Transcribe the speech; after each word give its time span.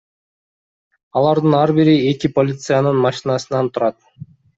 Алардын 1.19 1.55
ар 1.57 1.73
бири 1.79 1.93
эки 2.13 2.31
полициянын 2.39 2.97
машинасынан 3.05 3.71
турат. 3.77 4.01